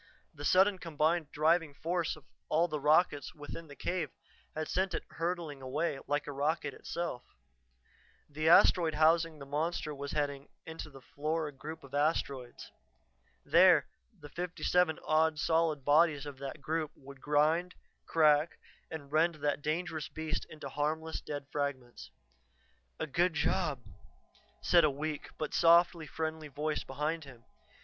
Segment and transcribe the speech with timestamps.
[0.33, 4.09] The sudden combined driving force of all the rockets within the cave
[4.55, 7.21] had sent it hurtling away like a rocket itself.
[8.27, 12.71] The asteroid housing the monster was heading into the Flora group of Asteroids.
[13.45, 13.85] There
[14.19, 17.75] the fifty seven odd solid bodies of that group would grind,
[18.07, 18.57] crack,
[18.89, 22.09] and rend that dangerous beast into harmless, dead fragments.
[22.99, 23.83] "A good job,"
[24.63, 27.45] said a weak, but softly friendly voice behind him.